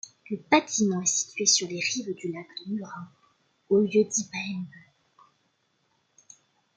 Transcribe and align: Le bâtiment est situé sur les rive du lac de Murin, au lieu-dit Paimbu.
Le 0.31 0.37
bâtiment 0.49 0.99
est 1.03 1.05
situé 1.05 1.45
sur 1.45 1.67
les 1.67 1.79
rive 1.79 2.15
du 2.15 2.31
lac 2.31 2.47
de 2.65 2.73
Murin, 2.73 3.07
au 3.69 3.81
lieu-dit 3.81 4.27
Paimbu. 4.31 4.95